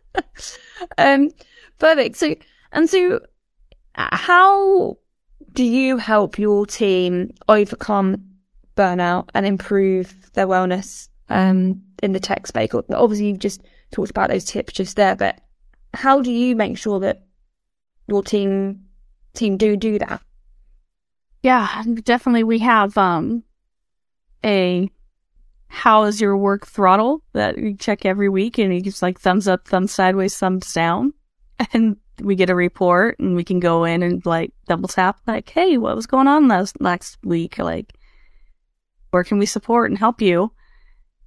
[0.97, 1.29] um,
[1.77, 2.15] perfect.
[2.15, 2.35] So,
[2.71, 3.19] and so,
[3.93, 4.97] how
[5.53, 8.26] do you help your team overcome
[8.77, 12.69] burnout and improve their wellness um, in the tech space?
[12.73, 13.61] Obviously, you've just
[13.91, 15.41] talked about those tips just there, but
[15.93, 17.23] how do you make sure that
[18.07, 18.85] your team
[19.33, 20.21] team do do that?
[21.43, 22.43] Yeah, definitely.
[22.43, 23.43] We have um,
[24.43, 24.89] a
[25.69, 29.67] how is your work throttle that we check every week and it's like thumbs up,
[29.67, 31.13] thumbs sideways, thumbs down.
[31.73, 35.49] And we get a report and we can go in and like double tap like,
[35.49, 37.57] Hey, what was going on last, last week?
[37.57, 37.96] Like,
[39.11, 40.51] where can we support and help you?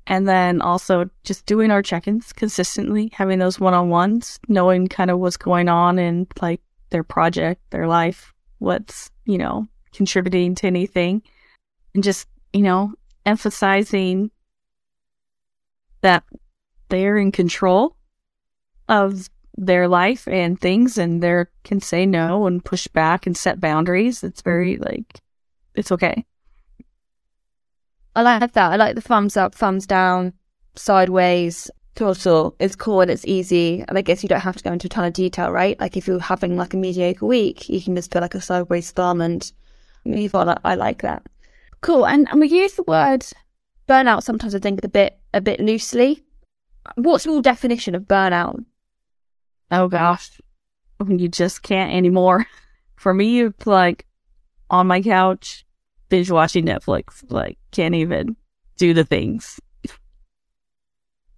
[0.06, 5.36] And then also just doing our check-ins consistently, having those one-on-ones, knowing kind of what's
[5.36, 11.22] going on in like their project, their life, what's, you know, contributing to anything
[11.94, 12.92] and just, you know,
[13.26, 14.30] emphasizing
[16.00, 16.24] that
[16.88, 17.96] they're in control
[18.88, 23.60] of their life and things and they can say no and push back and set
[23.60, 24.24] boundaries.
[24.24, 24.84] It's very mm-hmm.
[24.84, 25.20] like
[25.74, 26.24] it's okay.
[28.14, 28.72] I like that.
[28.72, 30.32] I like the thumbs up, thumbs down,
[30.74, 31.70] sideways.
[31.96, 32.54] Total.
[32.58, 33.84] It's cool and it's easy.
[33.86, 35.78] And I guess you don't have to go into a ton of detail, right?
[35.78, 38.90] Like if you're having like a mediocre week, you can just feel like a sideways
[38.90, 39.50] thumb and
[40.04, 40.56] move on.
[40.64, 41.26] I like that.
[41.82, 42.06] Cool.
[42.06, 43.26] And, and we use the word
[43.90, 46.22] burnout sometimes I think a bit a bit loosely.
[46.94, 48.64] What's your definition of burnout?
[49.70, 50.40] Oh gosh.
[51.06, 52.46] You just can't anymore.
[52.96, 54.06] For me it's like
[54.68, 55.66] on my couch,
[56.10, 57.24] binge watching Netflix.
[57.30, 58.36] Like can't even
[58.76, 59.58] do the things.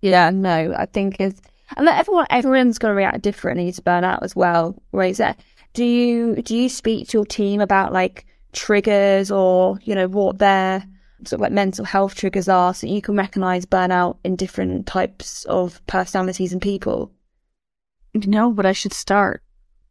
[0.01, 1.41] Yeah, no, I think it's
[1.77, 4.75] and that everyone everyone's gonna react differently to burnout as well.
[4.91, 5.17] Right?
[5.17, 5.41] That
[5.75, 10.39] do you do you speak to your team about like triggers or you know what
[10.39, 10.85] their
[11.25, 15.45] sort of like mental health triggers are so you can recognize burnout in different types
[15.45, 17.13] of personalities and people?
[18.15, 19.43] No, but I should start.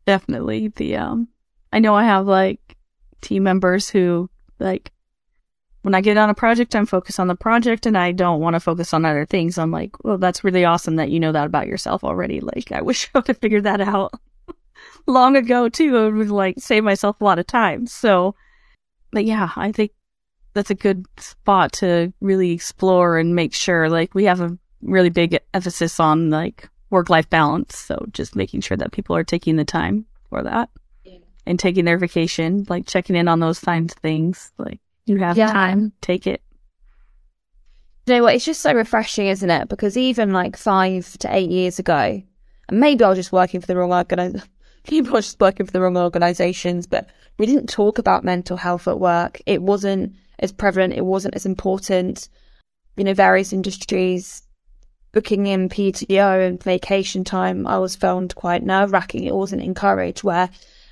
[0.06, 0.68] Definitely.
[0.70, 1.30] The um
[1.74, 2.76] I know I have like
[3.22, 4.30] team members who
[4.62, 4.92] like
[5.82, 8.54] when I get on a project, I'm focused on the project and I don't want
[8.54, 9.58] to focus on other things.
[9.58, 12.40] I'm like, well, that's really awesome that you know that about yourself already.
[12.40, 14.14] Like, I wish I would have figured that out
[15.08, 15.96] long ago too.
[15.98, 17.88] It would like save myself a lot of time.
[17.88, 18.36] So,
[19.12, 19.92] but yeah, I think
[20.54, 25.10] that's a good spot to really explore and make sure like we have a really
[25.10, 27.78] big emphasis on like work life balance.
[27.78, 30.70] So just making sure that people are taking the time for that.
[31.46, 34.52] And taking their vacation, like checking in on those kinds of things.
[34.58, 35.52] Like you have yeah.
[35.52, 36.42] time, take it.
[38.08, 38.36] You know what?
[38.36, 39.70] It's just so refreshing, isn't it?
[39.70, 42.22] Because even like five to eight years ago,
[42.70, 44.48] and maybe I was just working for the wrong organization.
[44.84, 48.88] People were just working for the wrong organizations, but we didn't talk about mental health
[48.88, 49.40] at work.
[49.46, 50.94] It wasn't as prevalent.
[50.94, 52.30] It wasn't as important.
[52.98, 54.42] You know, various industries
[55.12, 59.24] booking in PTO and vacation time, I was found quite nerve wracking.
[59.24, 60.24] It wasn't encouraged.
[60.24, 60.50] Where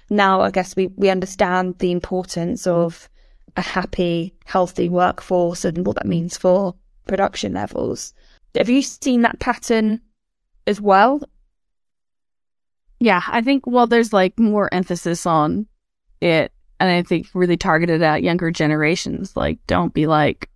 [0.09, 3.09] now, I guess we we understand the importance of
[3.55, 6.75] a happy, healthy workforce and what that means for
[7.07, 8.13] production levels.
[8.55, 10.01] Have you seen that pattern
[10.65, 11.21] as well?
[12.99, 15.67] Yeah, I think, well, there's like more emphasis on
[16.21, 16.51] it.
[16.79, 19.35] And I think really targeted at younger generations.
[19.35, 20.49] Like, don't be like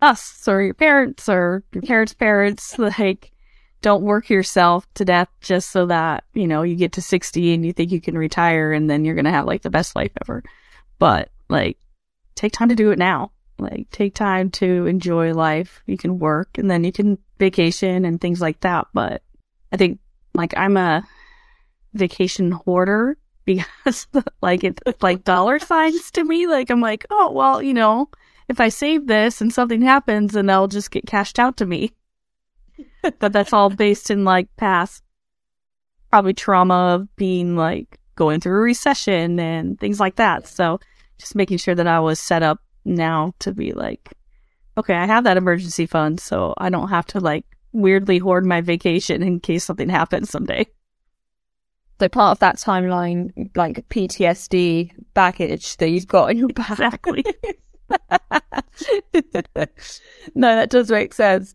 [0.00, 2.78] us or your parents or your parents' parents.
[2.98, 3.32] Like,
[3.80, 7.64] don't work yourself to death just so that, you know, you get to 60 and
[7.64, 10.12] you think you can retire and then you're going to have like the best life
[10.22, 10.42] ever.
[10.98, 11.78] But like,
[12.34, 13.32] take time to do it now.
[13.58, 15.82] Like, take time to enjoy life.
[15.86, 18.86] You can work and then you can vacation and things like that.
[18.94, 19.22] But
[19.72, 19.98] I think,
[20.34, 21.02] like, I'm a
[21.94, 24.06] vacation hoarder because,
[24.42, 26.46] like, it's like dollar signs to me.
[26.46, 28.10] Like, I'm like, oh, well, you know,
[28.48, 31.92] if I save this and something happens, then they'll just get cashed out to me.
[33.18, 35.02] But that's all based in like past
[36.10, 40.46] probably trauma of being like going through a recession and things like that.
[40.48, 40.80] So
[41.18, 44.12] just making sure that I was set up now to be like,
[44.76, 48.60] okay, I have that emergency fund, so I don't have to like weirdly hoard my
[48.60, 50.66] vacation in case something happens someday.
[52.00, 56.70] So part of that timeline, like PTSD baggage that you've got in your back.
[56.70, 57.24] Exactly.
[60.34, 61.54] no, that does make sense.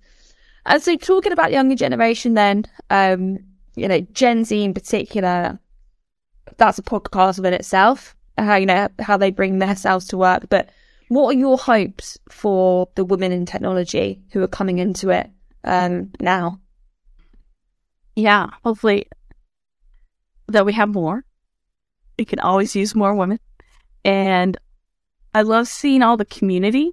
[0.66, 3.40] And so talking about younger generation then, um,
[3.76, 5.60] you know, Gen Z in particular,
[6.58, 10.48] that's a podcast within itself how you know how they bring themselves to work.
[10.50, 10.70] But
[11.10, 15.30] what are your hopes for the women in technology who are coming into it
[15.64, 16.60] um, now?
[18.16, 19.08] Yeah, hopefully
[20.48, 21.26] that we have more.
[22.18, 23.40] We can always use more women,
[24.06, 24.58] and
[25.34, 26.92] I love seeing all the community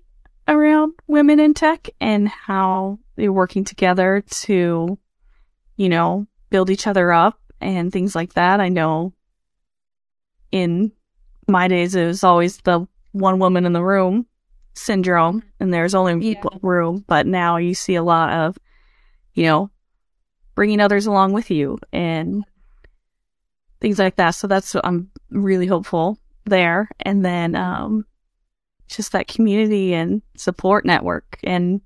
[0.48, 4.98] around women in tech and how they're working together to,
[5.76, 8.60] you know, build each other up and things like that.
[8.60, 9.12] I know
[10.50, 10.92] in
[11.46, 14.26] my days, it was always the one woman in the room
[14.74, 16.40] syndrome, and there's only yeah.
[16.40, 17.04] one room.
[17.06, 18.58] But now you see a lot of,
[19.34, 19.70] you know,
[20.54, 22.44] bringing others along with you and
[23.80, 24.30] things like that.
[24.30, 26.88] So that's I'm really hopeful there.
[27.00, 28.06] And then um,
[28.88, 31.80] just that community and support network and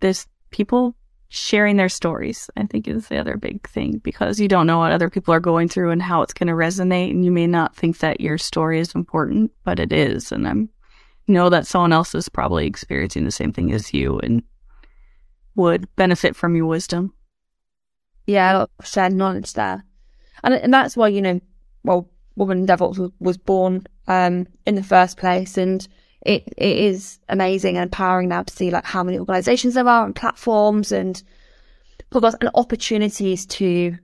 [0.00, 0.94] this people
[1.30, 4.92] sharing their stories, I think is the other big thing because you don't know what
[4.92, 7.10] other people are going through and how it's going to resonate.
[7.10, 10.32] And you may not think that your story is important, but it is.
[10.32, 10.70] And I'm
[11.28, 14.42] know that someone else is probably experiencing the same thing as you and
[15.54, 17.12] would benefit from your wisdom.
[18.26, 19.84] Yeah, shared knowledge there.
[20.42, 21.40] And, and that's why, you know,
[21.84, 25.58] well, Woman DevOps was born um, in the first place.
[25.58, 25.86] And
[26.22, 30.04] it it is amazing and empowering now to see like how many organizations there are
[30.04, 31.22] and platforms and
[32.10, 33.96] podcasts and opportunities to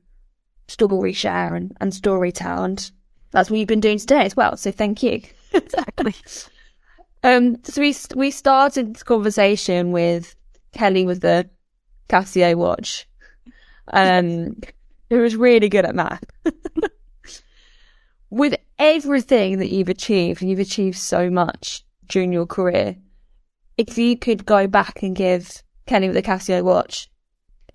[0.69, 2.65] story share and, and story tell.
[2.65, 2.91] And
[3.31, 4.57] that's what you've been doing today as well.
[4.57, 5.23] So thank you.
[5.53, 6.15] Exactly.
[7.27, 10.37] Um, so we we started this conversation with
[10.75, 11.49] Kelli with the
[12.11, 13.09] Casio watch.
[13.89, 14.61] Um,
[15.09, 16.23] who was really good at math.
[18.31, 22.97] with everything that you've achieved, and you've achieved so much during your career,
[23.77, 27.11] if you could go back and give Kelli with the Casio watch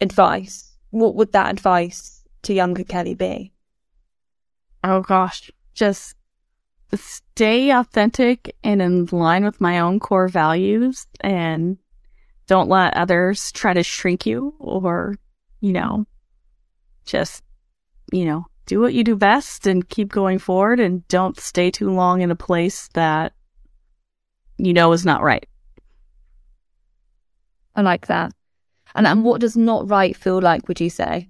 [0.01, 3.53] advice, what would that advice to younger Kelli be?
[4.83, 6.15] Oh gosh, just
[6.95, 11.77] stay authentic and in line with my own core values and
[12.47, 15.15] don't let others try to shrink you or,
[15.59, 16.05] you know,
[17.05, 17.43] just,
[18.11, 21.91] you know, do what you do best and keep going forward and don't stay too
[21.91, 23.33] long in a place that
[24.59, 25.47] you know is not right.
[27.75, 28.33] I like that.
[28.95, 31.29] And and what does not right feel like, would you say?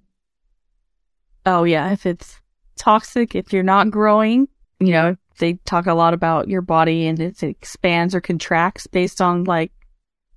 [1.45, 2.39] Oh yeah, if it's
[2.77, 4.47] toxic, if you're not growing,
[4.79, 8.87] you know, they talk a lot about your body and if it expands or contracts
[8.87, 9.71] based on like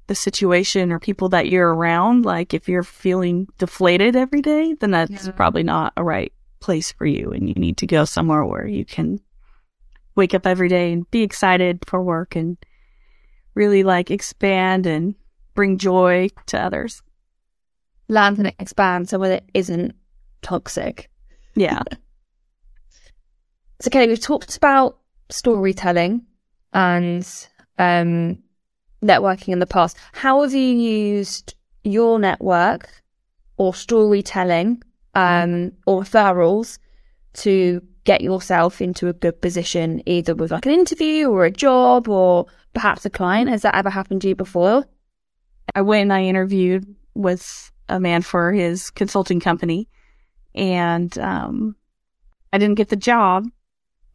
[0.08, 2.24] the situation or people that you're around.
[2.24, 5.32] Like if you're feeling deflated every day, then that's Yeah.
[5.32, 7.30] probably not a right place for you.
[7.32, 9.20] And you need to go somewhere where you can
[10.16, 12.58] wake up every day and be excited for work and
[13.54, 15.14] really like expand and
[15.54, 17.02] bring joy to others.
[18.08, 19.94] Land and expand so that it isn't
[20.42, 21.10] toxic.
[21.54, 21.82] Yeah.
[23.80, 24.98] So, Kelli, we've talked about
[25.28, 26.24] storytelling
[26.72, 27.26] and
[27.78, 28.38] um,
[29.02, 29.96] networking in the past.
[30.12, 32.88] How have you used your network
[33.56, 34.84] or storytelling
[35.16, 36.78] um, or referrals
[37.34, 42.08] to get yourself into a good position, either with like an interview or a job
[42.08, 43.50] or perhaps a client?
[43.50, 44.84] Has that ever happened to you before?
[45.74, 49.88] I went and I interviewed with a man for his consulting company
[50.54, 51.76] and um,
[52.52, 53.46] I didn't get the job,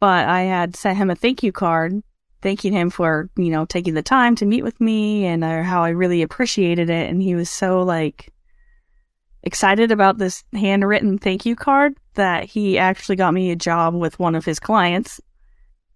[0.00, 2.02] but I had sent him a thank you card
[2.40, 5.82] thanking him for, you know, taking the time to meet with me and uh, how
[5.82, 7.10] I really appreciated it.
[7.10, 8.32] And he was so like
[9.42, 14.18] excited about this handwritten thank you card that he actually got me a job with
[14.18, 15.20] one of his clients.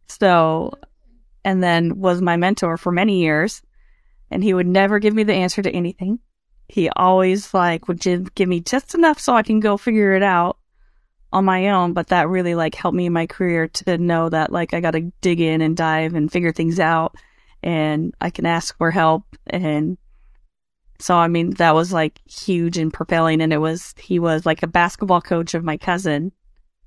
[0.09, 0.73] So,
[1.45, 3.63] and then was my mentor for many years
[4.31, 6.19] and he would never give me the answer to anything.
[6.69, 10.59] He always like would give me just enough so I can go figure it out
[11.33, 14.53] on my own, but that really like helped me in my career to know that
[14.53, 17.15] like I got to dig in and dive and figure things out
[17.63, 19.99] and I can ask for help and
[20.99, 24.63] so I mean that was like huge and propelling and it was he was like
[24.63, 26.33] a basketball coach of my cousin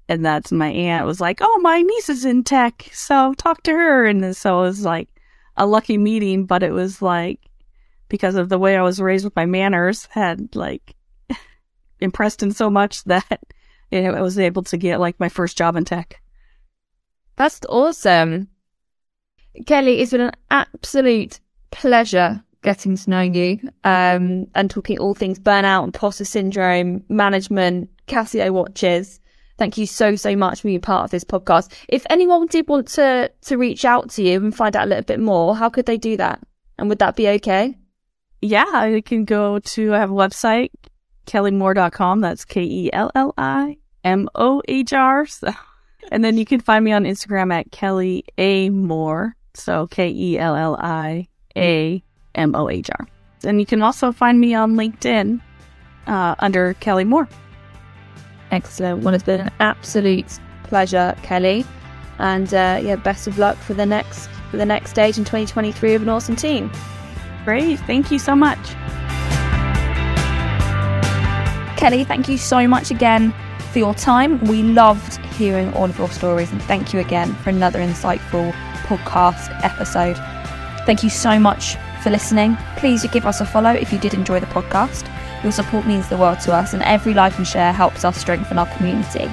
[0.07, 3.71] and that's my aunt was like, "Oh, my niece is in tech, so talk to
[3.71, 5.09] her." And so it was like
[5.57, 7.39] a lucky meeting, but it was like
[8.09, 10.95] because of the way I was raised with my manners had like
[11.99, 13.41] impressed him so much that
[13.91, 16.21] you know, I was able to get like my first job in tech.
[17.35, 18.49] That's awesome.
[19.63, 21.39] Kelli, it's been an absolute
[21.71, 27.89] pleasure getting to know you um, and talking all things burnout, and imposter syndrome, management,
[28.07, 29.19] Casio watches.
[29.57, 31.71] Thank you so, so much for being part of this podcast.
[31.87, 35.03] If anyone did want to, to reach out to you and find out a little
[35.03, 36.41] bit more, how could they do that?
[36.77, 37.75] And would that be okay?
[38.41, 40.69] Yeah, you can go to I have a website,
[41.25, 42.21] kellimohr.com.
[42.21, 45.25] That's K E L L I M O H R.
[45.25, 45.51] So,
[46.11, 49.33] and then you can find me on Instagram at Kelli A Mohr.
[49.53, 52.03] So K E L L I A
[52.35, 53.07] M O H R.
[53.45, 55.41] And you can also find me on LinkedIn
[56.07, 57.27] uh, under Kelli Mohr.
[58.51, 59.03] Excellent.
[59.03, 61.65] Well, it's been an absolute pleasure, Kelli.
[62.19, 65.95] And uh, yeah, best of luck for the next for the next stage in 2023
[65.95, 66.71] of an awesome team.
[67.43, 67.79] Great.
[67.81, 68.59] Thank you so much.
[71.77, 73.33] Kelli, thank you so much again
[73.71, 74.39] for your time.
[74.45, 78.51] We loved hearing all of your stories, and thank you again for another insightful
[78.83, 80.15] podcast episode.
[80.85, 82.57] Thank you so much for listening.
[82.77, 85.11] Please give us a follow if you did enjoy the podcast.
[85.43, 88.57] Your support means the world to us, and every like and share helps us strengthen
[88.57, 89.31] our community.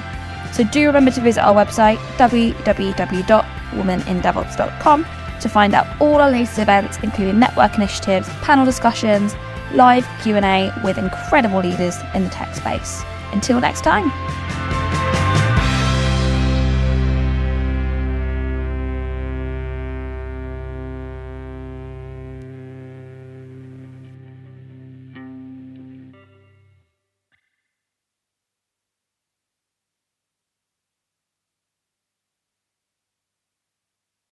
[0.51, 5.05] So do remember to visit our website www.womanindevops.com
[5.41, 9.35] to find out all our latest events, including network initiatives, panel discussions,
[9.73, 13.03] live Q&A with incredible leaders in the tech space.
[13.31, 14.11] Until next time.